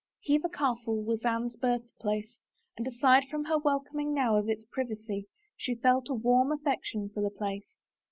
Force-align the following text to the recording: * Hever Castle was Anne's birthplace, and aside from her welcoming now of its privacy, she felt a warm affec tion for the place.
* 0.15 0.25
Hever 0.27 0.49
Castle 0.49 1.03
was 1.03 1.23
Anne's 1.23 1.55
birthplace, 1.55 2.39
and 2.75 2.87
aside 2.87 3.25
from 3.29 3.43
her 3.43 3.59
welcoming 3.59 4.15
now 4.15 4.35
of 4.35 4.49
its 4.49 4.65
privacy, 4.65 5.27
she 5.55 5.75
felt 5.75 6.09
a 6.09 6.15
warm 6.15 6.51
affec 6.51 6.79
tion 6.85 7.09
for 7.09 7.21
the 7.21 7.29
place. 7.29 7.75